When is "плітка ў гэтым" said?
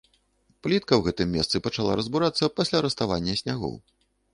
0.67-1.27